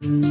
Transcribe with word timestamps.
Mm. 0.00 0.27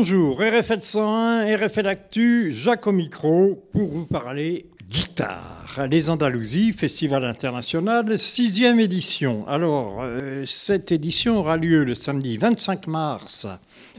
Bonjour, 0.00 0.38
RFL 0.40 0.80
101, 0.80 1.56
RFL 1.56 1.88
Actu, 1.88 2.52
Jacques 2.52 2.86
au 2.86 2.92
micro 2.92 3.64
pour 3.72 3.88
vous 3.88 4.06
parler 4.06 4.70
guitare. 4.88 5.88
Les 5.90 6.08
Andalousies, 6.08 6.72
Festival 6.72 7.24
international, 7.24 8.16
sixième 8.16 8.78
édition. 8.78 9.44
Alors, 9.48 10.02
euh, 10.02 10.44
cette 10.46 10.92
édition 10.92 11.38
aura 11.38 11.56
lieu 11.56 11.82
le 11.82 11.96
samedi 11.96 12.36
25 12.36 12.86
mars 12.86 13.48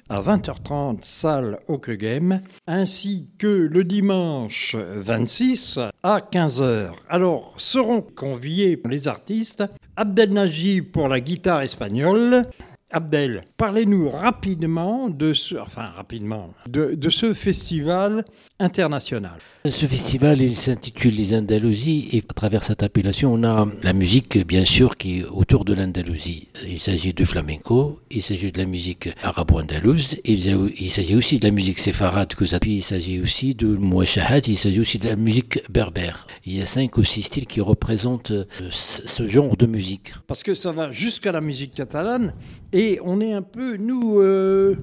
à 0.08 0.22
20h30, 0.22 1.00
salle 1.02 1.60
Game, 1.90 2.42
ainsi 2.66 3.30
que 3.38 3.48
le 3.48 3.84
dimanche 3.84 4.76
26 4.76 5.80
à 6.02 6.20
15h. 6.20 6.92
Alors, 7.10 7.54
seront 7.58 8.00
conviés 8.02 8.82
les 8.90 9.10
artistes 9.10 9.66
Abdel 9.98 10.32
Najib 10.32 10.86
pour 10.86 11.10
la 11.10 11.20
guitare 11.20 11.62
espagnole, 11.62 12.46
Abdel, 12.92 13.42
parlez-nous 13.58 14.10
rapidement 14.10 15.10
de 15.10 15.34
ce, 15.34 15.56
enfin 15.56 15.86
rapidement, 15.86 16.50
de, 16.68 17.10
ce 17.10 17.34
festival 17.34 18.26
international. 18.60 19.38
Ce 19.66 19.86
festival 19.86 20.42
il 20.42 20.56
s'intitule 20.56 21.16
Les 21.16 21.34
Andalousies 21.34 22.10
et 22.14 22.24
à 22.28 22.34
travers 22.34 22.64
cette 22.64 22.84
appellation 22.84 23.34
on 23.34 23.44
a 23.44 23.68
la 23.84 23.94
musique 23.94 24.46
bien 24.46 24.66
sûr 24.66 24.96
qui 24.96 25.20
est 25.20 25.26
autour 25.26 25.66
de 25.66 25.74
l'Andalousie. 25.74 26.48
Il 26.68 26.78
s'agit 26.78 27.14
de 27.14 27.24
flamenco, 27.24 28.00
il 28.12 28.22
s'agit 28.22 28.52
de 28.52 28.58
la 28.58 28.66
musique 28.66 29.10
arabo-andalouse, 29.24 30.18
il, 30.26 30.92
s'agit 30.92 31.16
aussi 31.16 31.40
de 31.40 31.48
la 31.48 31.52
musique 31.52 31.80
séfarade 31.80 32.34
que 32.34 32.46
ça, 32.46 32.60
il 32.66 32.84
s'agit 32.84 33.20
aussi 33.20 33.56
de 33.56 33.68
mouachahat, 33.68 34.40
il 34.48 34.58
s'agit 34.58 34.80
aussi 34.80 35.00
de 35.00 35.08
la 35.08 35.16
musique 35.16 35.62
berbère. 35.70 36.28
Il 36.46 36.56
y 36.56 36.62
a 36.62 36.66
cinq 36.66 36.98
ou 36.98 37.04
six 37.04 37.24
styles 37.24 37.48
qui 37.48 37.62
représentent 37.62 38.32
euh, 38.32 38.46
ce 38.72 39.26
genre 39.28 39.56
de 39.56 39.66
musique. 39.66 40.14
Parce 40.28 40.44
que 40.44 40.54
ça 40.54 40.72
va 40.72 40.92
jusqu'à 40.92 41.32
la 41.32 41.42
musique 41.42 41.74
catalane 41.74 42.34
et 42.74 43.00
on 43.04 43.22
est 43.22 43.34
un 43.34 43.42
peu, 43.42 43.78
nous, 43.78 44.20
euh, 44.20 44.76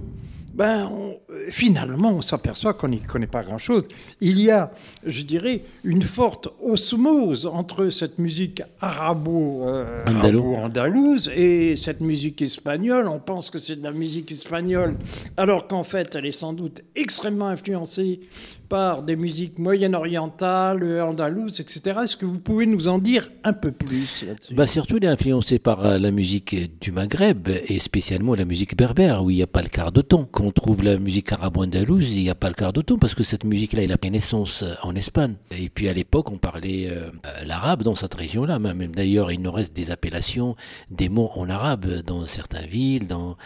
ben, 0.57 0.91
finalement, 1.51 2.13
on 2.13 2.23
s'aperçoit 2.23 2.73
qu'on 2.73 2.89
n'y 2.89 3.03
connaît 3.03 3.27
pas 3.27 3.43
grand-chose. 3.43 3.85
Il 4.23 4.41
y 4.41 4.51
a, 4.51 4.71
je 5.05 5.21
dirais, 5.23 5.61
une 5.85 6.03
forte 6.03 6.49
osmose 6.63 7.45
entre 7.45 7.91
cette 7.91 8.19
musique 8.19 8.63
arabo-andalouse 8.81 11.31
et 11.37 11.77
cette 11.77 12.01
musique 12.01 12.41
espagnole. 12.41 13.07
On 13.07 13.19
pense 13.19 13.51
que 13.51 13.59
c'est 13.59 13.77
de 13.77 13.85
la 13.85 13.93
musique 13.93 14.33
espagnole, 14.33 14.97
alors 15.37 15.69
qu'en 15.69 15.85
fait, 15.85 16.15
elle 16.15 16.25
est 16.25 16.31
sans 16.31 16.55
doute 16.55 16.81
extrêmement 16.95 17.49
influencée 17.49 18.21
par 18.69 19.03
des 19.03 19.17
musiques 19.17 19.59
moyen-orientales, 19.59 21.01
andalouses, 21.01 21.61
etc. 21.61 22.01
Est-ce 22.05 22.17
que 22.17 22.27
vous 22.27 22.39
pouvez 22.39 22.67
nous 22.67 22.89
en 22.89 22.99
dire 22.99 23.31
un 23.45 23.53
peu 23.53 23.73
plus 23.73 24.25
là-dessus? 24.27 24.55
Bah 24.55 24.67
Surtout, 24.67 24.97
il 24.99 25.05
est 25.05 25.09
influencé 25.09 25.59
par 25.59 25.85
euh, 25.85 25.99
la 25.99 26.11
musique 26.11 26.79
du 26.81 26.93
Maghreb 26.93 27.49
et 27.49 27.79
spécialement 27.79 28.35
la 28.35 28.45
musique 28.45 28.77
berbère, 28.77 29.23
où 29.25 29.31
il 29.31 29.37
n'y 29.37 29.43
a 29.43 29.47
pas 29.47 29.63
le 29.63 29.69
quart 29.69 29.93
de 29.93 30.01
ton. 30.01 30.25
Quand 30.25 30.45
on 30.45 30.53
trouve 30.53 30.83
la 30.83 30.99
musique 30.99 31.33
arabo-andalouse, 31.33 32.13
il 32.13 32.23
n'y 32.23 32.31
a 32.31 32.35
pas 32.35 32.49
le 32.49 32.55
quart 32.55 32.73
de 32.73 32.83
ton, 32.83 32.99
parce 32.99 33.15
que 33.15 33.23
cette 33.23 33.45
musique-là, 33.45 33.83
il 33.83 33.93
a 33.93 33.99
pris 33.99 34.11
naissance 34.11 34.63
euh, 34.63 34.75
en 34.83 34.95
Espagne. 34.95 35.35
Et 35.51 35.69
puis 35.69 35.89
à 35.89 35.93
l'époque, 35.93 36.31
on 36.31 36.39
parlait 36.39 36.89
euh, 36.91 37.11
l'arabe 37.45 37.83
dans 37.83 37.95
cette 37.95 38.15
région-là. 38.15 38.59
Même 38.59 38.95
d'ailleurs, 38.95 39.33
il 39.33 39.41
nous 39.41 39.53
reste 39.53 39.75
des 39.75 39.91
appellations, 39.91 40.57
des 40.91 41.09
mots 41.09 41.31
en 41.37 41.49
arabe 41.49 42.03
dans 42.03 42.27
certaines 42.27 42.67
villes, 42.67 43.07
dans, 43.07 43.37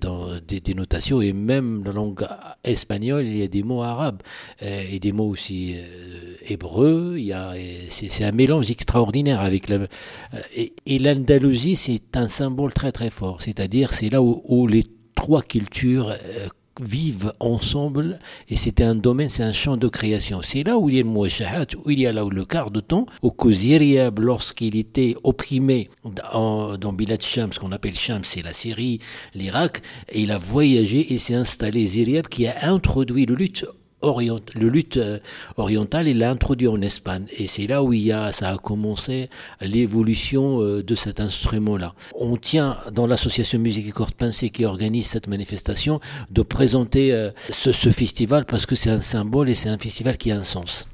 dans 0.00 0.38
des, 0.46 0.60
des 0.60 0.74
notations, 0.74 1.20
et 1.20 1.32
même 1.32 1.84
la 1.84 1.92
langue 1.92 2.26
espagnole, 2.64 3.26
il 3.26 3.36
y 3.36 3.42
a 3.42 3.48
des 3.48 3.62
mots 3.62 3.82
arabes. 3.82 4.22
Euh, 4.62 4.82
et 4.90 4.98
des 4.98 5.12
mots 5.12 5.28
aussi 5.28 5.74
euh, 5.74 6.34
hébreux. 6.48 7.14
Il 7.16 7.24
y 7.24 7.32
a, 7.32 7.54
c'est, 7.88 8.24
un 8.24 8.32
mélange 8.32 8.70
extraordinaire 8.70 9.40
avec 9.40 9.70
euh, 9.70 9.86
et, 10.86 10.98
l'Andalousie, 10.98 11.76
c'est 11.76 12.14
un 12.16 12.28
symbole 12.28 12.72
très 12.72 12.92
très 12.92 13.10
fort. 13.10 13.40
C'est-à-dire, 13.40 13.94
c'est 13.94 14.10
là 14.10 14.20
où, 14.20 14.66
les 14.66 14.82
trois 15.14 15.42
cultures 15.42 16.14
vivent 16.80 17.32
ensemble 17.40 18.18
et 18.48 18.56
c'était 18.56 18.84
un 18.84 18.94
domaine, 18.94 19.28
c'est 19.28 19.42
un 19.42 19.52
champ 19.52 19.76
de 19.76 19.88
création. 19.88 20.40
C'est 20.42 20.62
là 20.62 20.78
où 20.78 20.88
il 20.88 20.96
y 20.96 21.00
a 21.00 21.02
le 21.02 21.08
où 21.08 21.90
il 21.90 22.00
y 22.00 22.06
a 22.06 22.12
là 22.12 22.24
où 22.24 22.30
le 22.30 22.44
quart 22.44 22.70
de 22.70 22.80
temps, 22.80 23.06
au 23.22 23.30
Koziriab, 23.30 24.18
lorsqu'il 24.18 24.76
était 24.76 25.14
opprimé 25.24 25.88
dans, 26.32 26.76
dans 26.76 26.92
Bilad 26.92 27.22
Sham, 27.22 27.52
ce 27.52 27.60
qu'on 27.60 27.72
appelle 27.72 27.94
Sham, 27.94 28.24
c'est 28.24 28.42
la 28.42 28.52
Syrie, 28.52 28.98
l'Irak, 29.34 29.82
il 30.14 30.32
a 30.32 30.38
voyagé 30.38 31.12
et 31.12 31.18
s'est 31.18 31.34
installé 31.34 31.86
Ziriab 31.86 32.28
qui 32.28 32.46
a 32.46 32.70
introduit 32.70 33.26
le 33.26 33.34
lutte 33.34 33.66
le 34.02 34.68
lutte 34.68 34.96
euh, 34.96 35.18
oriental, 35.56 36.08
il 36.08 36.18
l'a 36.18 36.30
introduit 36.30 36.68
en 36.68 36.80
Espagne. 36.80 37.26
Et 37.36 37.46
c'est 37.46 37.66
là 37.66 37.82
où 37.82 37.92
il 37.92 38.00
y 38.00 38.12
a, 38.12 38.32
ça 38.32 38.48
a 38.50 38.56
commencé 38.56 39.28
l'évolution 39.60 40.62
euh, 40.62 40.82
de 40.82 40.94
cet 40.94 41.20
instrument-là. 41.20 41.94
On 42.14 42.36
tient 42.36 42.76
dans 42.92 43.06
l'association 43.06 43.58
Musique 43.58 43.88
et 43.88 43.92
Cordes 43.92 44.14
Pincées 44.14 44.50
qui 44.50 44.64
organise 44.64 45.06
cette 45.06 45.28
manifestation 45.28 46.00
de 46.30 46.42
présenter 46.42 47.12
euh, 47.12 47.30
ce, 47.36 47.90
festival 47.90 48.44
parce 48.44 48.66
que 48.66 48.74
c'est 48.74 48.90
un 48.90 49.00
symbole 49.00 49.48
et 49.48 49.54
c'est 49.54 49.68
un 49.68 49.78
festival 49.78 50.16
qui 50.16 50.30
a 50.30 50.36
un 50.36 50.44
sens. 50.44 50.86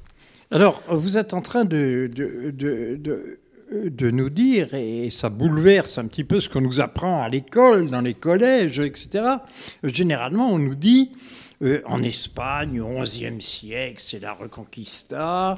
Alors, 0.50 0.83
vous 0.88 1.19
êtes 1.19 1.34
en 1.34 1.43
train 1.43 1.65
de, 1.65 2.09
de, 2.12 2.53
de, 2.53 3.38
de 3.73 4.11
nous 4.11 4.31
dire, 4.31 4.75
et 4.75 5.11
ça 5.11 5.28
bouleverse 5.28 5.99
un 5.99 6.06
petit 6.06 6.25
peu 6.25 6.41
ce 6.41 6.49
qu'on 6.49 6.61
nous 6.61 6.81
apprend 6.81 7.23
à 7.23 7.28
l'école, 7.28 7.91
dans 7.91 8.00
les 8.00 8.15
collèges, 8.15 8.78
etc. 8.78 9.25
Généralement, 9.83 10.53
on 10.53 10.59
nous 10.59 10.77
dit 10.77 11.11
euh, 11.62 11.81
en 11.87 12.03
Espagne, 12.03 12.81
au 12.81 13.00
XIe 13.03 13.41
siècle, 13.41 14.03
c'est 14.05 14.21
la 14.21 14.33
Reconquista. 14.33 15.56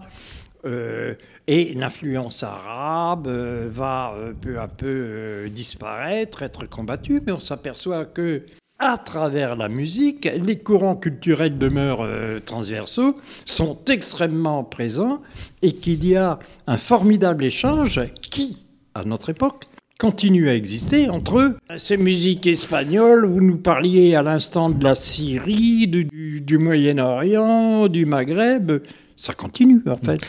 Euh, 0.64 1.14
et 1.46 1.72
l'influence 1.74 2.42
arabe 2.42 3.28
euh, 3.28 3.68
va 3.70 4.14
peu 4.40 4.58
à 4.58 4.68
peu 4.68 5.48
disparaître, 5.50 6.42
être 6.42 6.66
combattue, 6.66 7.20
mais 7.24 7.32
on 7.32 7.40
s'aperçoit 7.40 8.04
que 8.04 8.42
à 8.80 8.96
travers 8.96 9.56
la 9.56 9.68
musique, 9.68 10.28
les 10.36 10.58
courants 10.58 10.94
culturels 10.94 11.58
demeurent 11.58 12.06
transversaux, 12.44 13.16
sont 13.44 13.76
extrêmement 13.88 14.62
présents, 14.62 15.20
et 15.62 15.74
qu'il 15.74 16.06
y 16.06 16.14
a 16.14 16.38
un 16.68 16.76
formidable 16.76 17.44
échange 17.44 18.00
qui, 18.30 18.58
à 18.94 19.02
notre 19.02 19.30
époque, 19.30 19.64
continue 19.98 20.48
à 20.48 20.54
exister 20.54 21.10
entre 21.10 21.40
eux. 21.40 21.58
Ces 21.76 21.96
musiques 21.96 22.46
espagnoles, 22.46 23.26
vous 23.26 23.40
nous 23.40 23.58
parliez 23.58 24.14
à 24.14 24.22
l'instant 24.22 24.70
de 24.70 24.82
la 24.82 24.94
Syrie, 24.94 25.88
du, 25.88 26.40
du 26.40 26.58
Moyen-Orient, 26.58 27.88
du 27.88 28.06
Maghreb, 28.06 28.80
ça 29.16 29.34
continue 29.34 29.82
en 29.86 29.96
fait 29.96 30.20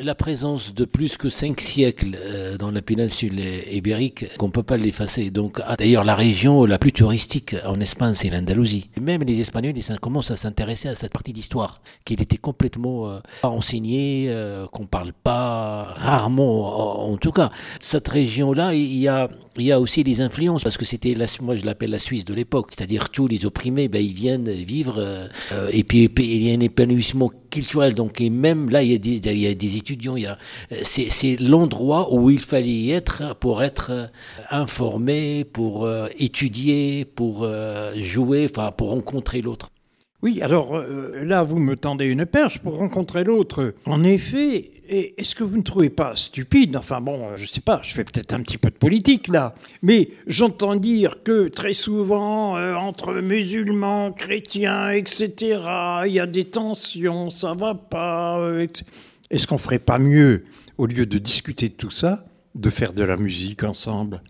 la 0.00 0.14
présence 0.14 0.74
de 0.74 0.84
plus 0.84 1.16
que 1.16 1.28
cinq 1.28 1.60
siècles 1.60 2.16
euh, 2.18 2.56
dans 2.56 2.70
la 2.70 2.82
péninsule 2.82 3.38
ibérique, 3.70 4.36
qu'on 4.38 4.46
ne 4.46 4.52
peut 4.52 4.62
pas 4.62 4.76
l'effacer. 4.76 5.30
Donc, 5.30 5.60
ah, 5.64 5.76
d'ailleurs, 5.76 6.04
la 6.04 6.14
région 6.14 6.64
la 6.64 6.78
plus 6.78 6.92
touristique 6.92 7.56
en 7.64 7.80
Espagne, 7.80 8.14
c'est 8.14 8.30
l'Andalousie. 8.30 8.90
Même 9.00 9.22
les 9.22 9.40
Espagnols, 9.40 9.74
ils 9.76 10.00
commencent 10.00 10.30
à 10.30 10.36
s'intéresser 10.36 10.88
à 10.88 10.94
cette 10.94 11.12
partie 11.12 11.32
d'histoire, 11.32 11.80
qu'il 12.04 12.20
était 12.22 12.36
complètement 12.36 13.08
euh, 13.10 13.20
enseignée, 13.42 14.26
euh, 14.28 14.66
qu'on 14.66 14.86
parle 14.86 15.12
pas 15.12 15.84
rarement, 15.94 17.10
en, 17.10 17.16
tout 17.16 17.32
cas. 17.32 17.50
Cette 17.80 18.08
région-là, 18.08 18.74
il 18.74 18.98
y 18.98 19.08
a 19.08 19.28
il 19.58 19.64
y 19.64 19.72
a 19.72 19.80
aussi 19.80 20.02
les 20.02 20.20
influences, 20.20 20.62
parce 20.62 20.76
que 20.76 20.84
c'était, 20.84 21.14
la, 21.14 21.26
moi 21.40 21.54
je 21.56 21.64
l'appelle 21.64 21.90
la 21.90 21.98
Suisse 21.98 22.24
de 22.24 22.34
l'époque, 22.34 22.68
c'est-à-dire 22.70 23.10
tous 23.10 23.26
les 23.26 23.46
opprimés, 23.46 23.88
ben, 23.88 24.04
ils 24.04 24.12
viennent 24.12 24.50
vivre, 24.50 24.96
euh, 24.98 25.28
et 25.72 25.84
puis 25.84 26.10
il 26.18 26.42
y 26.42 26.50
a 26.50 26.54
un 26.54 26.60
épanouissement 26.60 27.30
culturel, 27.50 27.94
donc 27.94 28.20
et 28.20 28.30
même 28.30 28.68
là 28.70 28.82
il 28.82 28.92
y 28.92 28.94
a 28.94 28.98
des, 28.98 29.16
il 29.16 29.38
y 29.38 29.46
a 29.46 29.54
des 29.54 29.76
étudiants, 29.86 30.16
a, 30.16 30.36
c'est, 30.82 31.36
l'endroit 31.40 32.12
où 32.12 32.30
il 32.30 32.40
fallait 32.40 32.68
y 32.68 32.92
être 32.92 33.36
pour 33.36 33.62
être 33.62 33.90
euh, 33.92 34.06
informé, 34.50 35.44
pour 35.44 35.84
euh, 35.84 36.08
étudier, 36.18 37.04
pour 37.04 37.46
jouer, 37.96 38.48
enfin 38.50 38.72
pour 38.72 38.90
rencontrer 38.90 39.42
l'autre. 39.42 39.70
Oui, 40.22 40.40
alors 40.42 40.82
là, 41.22 41.42
vous 41.44 41.58
me 41.58 41.76
tendez 41.76 42.06
une 42.06 42.26
perche 42.26 42.58
pour 42.58 42.78
rencontrer 42.78 43.22
l'autre. 43.22 43.74
En 43.84 44.02
effet, 44.02 44.70
et 44.88 45.14
est-ce 45.18 45.34
que 45.34 45.42
vous 45.42 45.56
ne 45.56 45.62
trouvez 45.62 45.90
pas 45.90 46.14
stupide 46.14 46.76
Enfin 46.76 47.00
bon, 47.00 47.36
je 47.36 47.42
ne 47.42 47.48
sais 47.48 47.60
pas, 47.60 47.80
je 47.82 47.92
fais 47.92 48.04
peut-être 48.04 48.32
un 48.32 48.42
petit 48.42 48.58
peu 48.58 48.70
de 48.70 48.76
politique 48.76 49.28
là, 49.28 49.54
mais 49.82 50.10
j'entends 50.26 50.76
dire 50.76 51.22
que 51.24 51.48
très 51.48 51.72
souvent, 51.72 52.56
euh, 52.56 52.74
entre 52.74 53.14
musulmans, 53.14 54.12
chrétiens, 54.12 54.90
etc., 54.90 55.34
il 56.06 56.12
y 56.12 56.20
a 56.20 56.26
des 56.26 56.44
tensions, 56.44 57.30
ça 57.30 57.54
va 57.54 57.74
pas. 57.74 58.38
Euh, 58.38 58.66
est-ce 59.30 59.46
qu'on 59.46 59.58
ferait 59.58 59.78
pas 59.78 59.98
mieux, 59.98 60.44
au 60.78 60.86
lieu 60.86 61.06
de 61.06 61.18
discuter 61.18 61.68
de 61.68 61.74
tout 61.74 61.90
ça, 61.90 62.26
de 62.54 62.70
faire 62.70 62.92
de 62.92 63.02
la 63.02 63.16
musique 63.16 63.64
ensemble? 63.64 64.22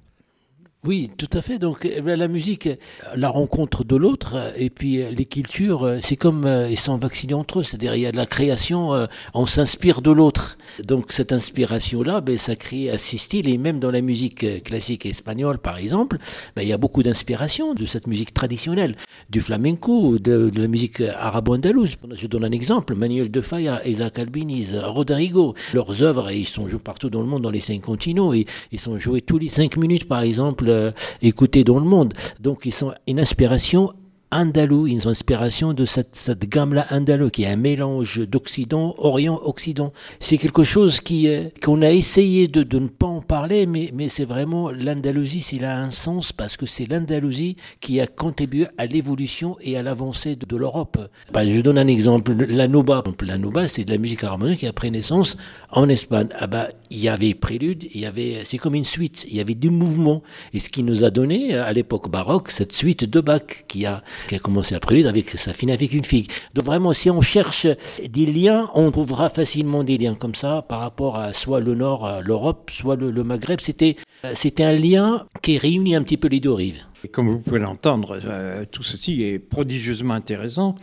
Oui, 0.86 1.10
tout 1.16 1.28
à 1.32 1.42
fait. 1.42 1.58
Donc 1.58 1.88
la 2.04 2.28
musique, 2.28 2.68
la 3.16 3.28
rencontre 3.28 3.82
de 3.84 3.96
l'autre, 3.96 4.36
et 4.56 4.70
puis 4.70 5.02
les 5.10 5.24
cultures, 5.24 5.96
c'est 6.00 6.16
comme 6.16 6.48
ils 6.70 6.78
sont 6.78 6.96
vaccinés 6.96 7.34
entre 7.34 7.60
eux. 7.60 7.62
C'est-à-dire 7.62 7.94
il 7.96 8.02
y 8.02 8.06
a 8.06 8.12
de 8.12 8.16
la 8.16 8.26
création, 8.26 8.92
on 9.34 9.46
s'inspire 9.46 10.00
de 10.00 10.10
l'autre. 10.10 10.58
Donc 10.84 11.12
cette 11.12 11.32
inspiration-là, 11.32 12.20
ben, 12.20 12.38
ça 12.38 12.54
crée 12.56 12.90
assez 12.90 13.18
style. 13.18 13.48
Et 13.48 13.58
même 13.58 13.80
dans 13.80 13.90
la 13.90 14.00
musique 14.00 14.62
classique 14.62 15.06
espagnole, 15.06 15.58
par 15.58 15.78
exemple, 15.78 16.18
ben, 16.54 16.62
il 16.62 16.68
y 16.68 16.72
a 16.72 16.78
beaucoup 16.78 17.02
d'inspiration 17.02 17.74
de 17.74 17.84
cette 17.84 18.06
musique 18.06 18.32
traditionnelle, 18.32 18.96
du 19.30 19.40
flamenco, 19.40 20.18
de, 20.18 20.50
la 20.56 20.68
musique 20.68 21.00
arabo-andalouse. 21.00 21.96
Je 22.12 22.26
donne 22.28 22.44
un 22.44 22.52
exemple 22.52 22.94
Manuel 22.94 23.30
de 23.30 23.40
Falla, 23.40 23.86
Isaac 23.86 24.18
Albiniz, 24.20 24.76
Rodrigo. 24.76 25.54
Leurs 25.74 26.02
œuvres, 26.02 26.30
ils 26.30 26.46
sont 26.46 26.68
joués 26.68 26.78
partout 26.78 27.10
dans 27.10 27.20
le 27.20 27.26
monde, 27.26 27.42
dans 27.42 27.50
les 27.50 27.60
cinq 27.60 27.80
continents. 27.80 28.32
Et 28.32 28.46
ils 28.70 28.80
sont 28.80 28.98
joués 28.98 29.20
tous 29.20 29.38
les 29.38 29.48
cinq 29.48 29.76
minutes, 29.76 30.06
par 30.06 30.20
exemple, 30.20 30.66
euh, 30.68 30.75
écoutés 31.22 31.64
dans 31.64 31.78
le 31.78 31.84
monde. 31.84 32.14
Donc, 32.40 32.66
ils 32.66 32.72
sont 32.72 32.92
une 33.06 33.20
inspiration 33.20 33.92
andalou, 34.36 34.86
une 34.86 35.06
inspiration 35.06 35.72
de 35.72 35.84
cette, 35.84 36.48
gamme-là 36.48 36.86
andalou, 36.90 37.30
qui 37.30 37.44
est 37.44 37.48
un 37.48 37.56
mélange 37.56 38.20
d'Occident, 38.20 38.94
Orient, 38.98 39.40
Occident. 39.42 39.92
C'est 40.20 40.38
quelque 40.38 40.64
chose 40.64 41.00
qui 41.00 41.28
qu'on 41.62 41.82
a 41.82 41.90
essayé 41.90 42.46
de, 42.46 42.62
de, 42.62 42.78
ne 42.78 42.88
pas 42.88 43.06
en 43.06 43.20
parler, 43.20 43.66
mais, 43.66 43.90
mais 43.94 44.08
c'est 44.08 44.24
vraiment 44.24 44.70
l'Andalousie, 44.70 45.40
s'il 45.40 45.64
a 45.64 45.78
un 45.78 45.90
sens, 45.90 46.32
parce 46.32 46.56
que 46.56 46.66
c'est 46.66 46.86
l'Andalousie 46.90 47.56
qui 47.80 48.00
a 48.00 48.06
contribué 48.06 48.66
à 48.78 48.86
l'évolution 48.86 49.56
et 49.60 49.76
à 49.76 49.82
l'avancée 49.82 50.36
de, 50.36 50.56
l'Europe. 50.56 50.98
Bah, 51.32 51.46
je 51.46 51.60
donne 51.60 51.78
un 51.78 51.86
exemple, 51.86 52.32
la 52.32 52.68
Noba. 52.68 53.02
La 53.22 53.38
Noba, 53.38 53.68
c'est 53.68 53.84
de 53.84 53.90
la 53.90 53.98
musique 53.98 54.24
harmonique 54.24 54.60
qui 54.60 54.66
a 54.66 54.72
pris 54.72 54.90
naissance 54.90 55.36
en 55.70 55.88
Espagne. 55.88 56.28
Ah 56.38 56.46
bah, 56.46 56.68
il 56.90 56.98
y 56.98 57.08
avait 57.08 57.34
prélude, 57.34 57.84
il 57.94 58.00
y 58.00 58.06
avait, 58.06 58.40
c'est 58.44 58.58
comme 58.58 58.74
une 58.74 58.84
suite, 58.84 59.26
il 59.28 59.36
y 59.36 59.40
avait 59.40 59.54
du 59.54 59.70
mouvement. 59.70 60.22
Et 60.52 60.60
ce 60.60 60.68
qui 60.68 60.82
nous 60.82 61.04
a 61.04 61.10
donné, 61.10 61.54
à 61.54 61.72
l'époque 61.72 62.10
baroque, 62.10 62.50
cette 62.50 62.72
suite 62.72 63.04
de 63.04 63.20
Bach 63.20 63.42
qui 63.68 63.86
a 63.86 64.02
qui 64.26 64.34
a 64.34 64.38
commencé 64.38 64.74
à 64.74 64.80
prélude 64.80 65.06
avec 65.06 65.30
ça 65.30 65.52
finit 65.52 65.72
avec 65.72 65.92
une 65.92 66.04
figue. 66.04 66.30
Donc 66.54 66.64
vraiment, 66.64 66.92
si 66.92 67.10
on 67.10 67.20
cherche 67.20 67.66
des 68.08 68.26
liens, 68.26 68.70
on 68.74 68.90
trouvera 68.90 69.28
facilement 69.28 69.84
des 69.84 69.98
liens 69.98 70.14
comme 70.14 70.34
ça 70.34 70.62
par 70.68 70.80
rapport 70.80 71.16
à 71.16 71.32
soit 71.32 71.60
le 71.60 71.74
Nord, 71.74 72.22
l'Europe, 72.24 72.70
soit 72.70 72.96
le, 72.96 73.12
Maghreb. 73.24 73.60
C'était 73.60 73.96
c'était 74.32 74.64
un 74.64 74.72
lien 74.72 75.26
qui 75.42 75.58
réunit 75.58 75.94
un 75.94 76.02
petit 76.02 76.16
peu 76.16 76.28
les 76.28 76.40
deux 76.40 76.52
rives. 76.52 76.84
Comme 77.12 77.28
vous 77.28 77.38
pouvez 77.38 77.60
l'entendre, 77.60 78.18
euh, 78.24 78.64
tout 78.70 78.82
ceci 78.82 79.22
est 79.22 79.38
prodigieusement 79.38 80.14
intéressant 80.14 80.74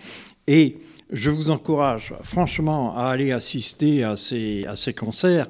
et 0.48 0.78
je 1.14 1.30
vous 1.30 1.52
encourage 1.52 2.14
franchement 2.24 2.98
à 2.98 3.10
aller 3.12 3.32
assister 3.32 4.04
à 4.04 4.16
ces, 4.16 4.66
concerts. 4.98 5.46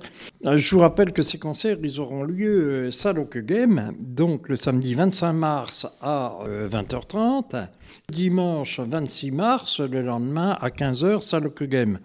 Euh, 0.45 0.57
je 0.57 0.75
vous 0.75 0.81
rappelle 0.81 1.13
que 1.13 1.21
ces 1.21 1.39
concerts, 1.39 1.77
ils 1.81 2.01
auront 2.01 2.23
lieu 2.23 2.87
euh, 2.87 2.91
salle 2.91 3.25
Game, 3.33 3.93
donc 3.97 4.49
le 4.49 4.57
samedi 4.57 4.93
25 4.93 5.33
mars 5.33 5.87
à 6.01 6.37
20h30, 6.69 7.55
euh, 7.55 7.63
dimanche 8.11 8.81
26 8.81 9.31
mars, 9.31 9.79
le 9.79 10.01
lendemain 10.01 10.57
à 10.59 10.67
15h, 10.67 11.21
salle 11.21 11.49
Game. 11.61 11.99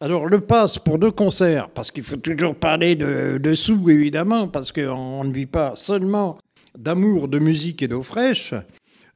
Alors 0.00 0.26
le 0.26 0.40
passe 0.40 0.78
pour 0.78 0.98
deux 0.98 1.10
concerts, 1.10 1.68
parce 1.68 1.90
qu'il 1.90 2.02
faut 2.02 2.16
toujours 2.16 2.54
parler 2.54 2.96
de 2.96 3.54
sous 3.54 3.90
évidemment, 3.90 4.48
parce 4.48 4.72
qu'on 4.72 5.24
ne 5.24 5.32
vit 5.32 5.46
pas 5.46 5.76
seulement 5.76 6.38
d'amour, 6.76 7.28
de 7.28 7.38
musique 7.38 7.82
et 7.82 7.88
d'eau 7.88 8.02
fraîche. 8.02 8.54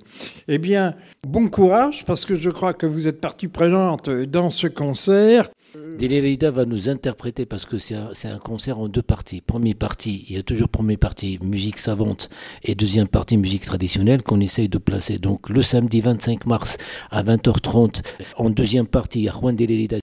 Eh 0.48 0.58
bien, 0.58 0.96
bon 1.28 1.48
courage 1.48 2.04
parce 2.06 2.26
que 2.26 2.36
je 2.36 2.50
crois 2.50 2.74
que 2.74 2.86
vous 2.86 3.08
êtes 3.08 3.22
partie 3.22 3.48
prenante 3.48 4.10
dans 4.10 4.50
ce 4.50 4.68
concert. 4.68 5.50
Delerida 5.98 6.52
va 6.52 6.66
nous 6.66 6.90
interpréter 6.90 7.46
parce 7.46 7.66
que 7.66 7.78
c'est 7.78 7.96
un, 7.96 8.12
un, 8.26 8.38
concert 8.38 8.80
en 8.80 8.90
deux 8.90 9.02
parties. 9.02 9.42
Première 9.42 9.76
partie, 9.76 10.26
il 10.30 10.36
y 10.36 10.40
a 10.40 10.44
toujours 10.44 10.70
première 10.70 11.00
partie 11.00 11.40
musique 11.42 11.80
savante 11.80 12.30
et 12.64 12.76
deuxième 12.76 13.08
partie 13.08 13.38
musique 13.38 13.64
traditionnelle 13.64 14.22
qu'on 14.22 14.40
essaye 14.40 14.70
de 14.70 14.78
placer. 14.78 15.18
Donc 15.18 15.50
le 15.50 15.62
samedi 15.62 16.02
25 16.02 16.46
mars 16.46 16.78
à 17.10 17.24
20h30, 17.24 18.02
en 18.38 18.50
deuxième 18.50 18.88
partie, 18.88 19.20
il 19.20 19.26
y 19.26 19.30
a 19.30 19.32
Juan 19.32 19.56
Delerida 19.56 20.03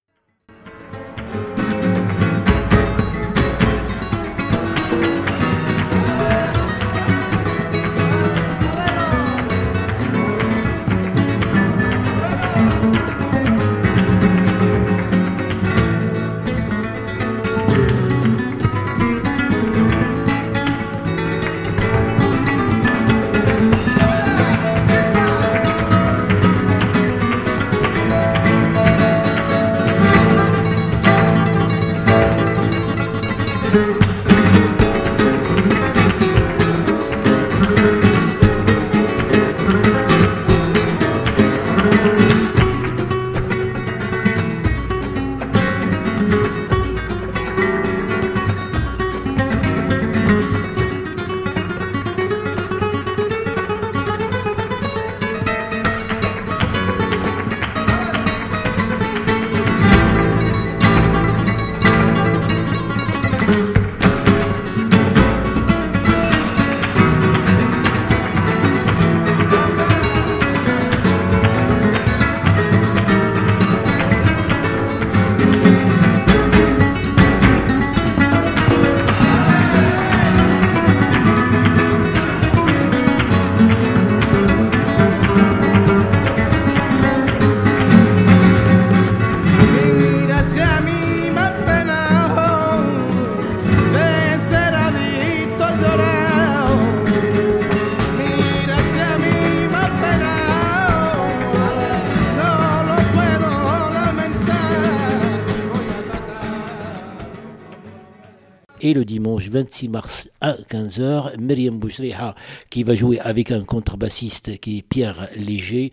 Et 108.82 108.94
le 108.94 109.04
dimanche 109.04 109.48
26 109.48 109.88
mars 109.88 110.28
à 110.40 110.54
15h, 110.54 111.38
Myriam 111.38 111.78
Bouchriha 111.78 112.34
qui 112.70 112.82
va 112.82 112.94
jouer 112.94 113.20
avec 113.20 113.52
un 113.52 113.62
contrebassiste 113.62 114.58
qui 114.58 114.78
est 114.78 114.82
Pierre 114.82 115.28
Léger. 115.36 115.92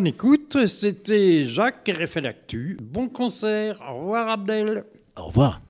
Bonne 0.00 0.06
écoute, 0.06 0.66
c'était 0.66 1.44
Jacques 1.44 1.84
qui 1.84 1.92
refait 1.92 2.22
l'actu. 2.22 2.78
Bon 2.80 3.10
concert, 3.10 3.82
au 3.86 3.98
revoir 3.98 4.30
Abdel. 4.30 4.86
Au 5.14 5.24
revoir. 5.24 5.60